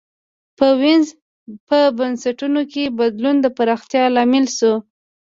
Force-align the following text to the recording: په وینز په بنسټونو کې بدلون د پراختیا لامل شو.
په 0.57 0.67
وینز 0.81 1.07
په 1.67 1.79
بنسټونو 1.97 2.61
کې 2.71 2.83
بدلون 2.99 3.35
د 3.41 3.47
پراختیا 3.57 4.03
لامل 4.15 4.45
شو. 4.57 4.73